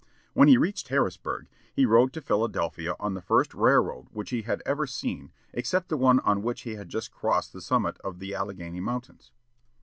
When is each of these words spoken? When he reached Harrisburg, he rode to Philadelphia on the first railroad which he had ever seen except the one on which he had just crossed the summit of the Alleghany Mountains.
When 0.33 0.47
he 0.47 0.57
reached 0.57 0.87
Harrisburg, 0.87 1.45
he 1.71 1.85
rode 1.85 2.11
to 2.13 2.21
Philadelphia 2.21 2.95
on 2.99 3.13
the 3.13 3.21
first 3.21 3.53
railroad 3.53 4.07
which 4.09 4.31
he 4.31 4.41
had 4.41 4.63
ever 4.65 4.87
seen 4.87 5.31
except 5.53 5.89
the 5.89 5.95
one 5.97 6.19
on 6.21 6.41
which 6.41 6.61
he 6.61 6.73
had 6.73 6.89
just 6.89 7.11
crossed 7.11 7.53
the 7.53 7.61
summit 7.61 7.99
of 7.99 8.17
the 8.17 8.33
Alleghany 8.33 8.79
Mountains. 8.79 9.31